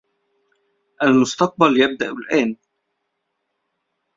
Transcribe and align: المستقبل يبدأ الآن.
المستقبل 1.03 1.77
يبدأ 1.81 2.11
الآن. 2.11 2.57